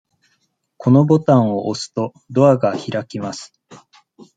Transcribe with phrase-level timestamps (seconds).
[0.77, 3.53] このボタンを押すと、ドアが開きます。